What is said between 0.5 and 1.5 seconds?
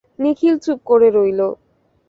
চুপ করে রইল।